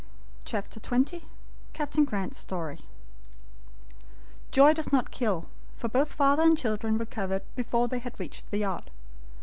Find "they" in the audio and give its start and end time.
7.87-7.99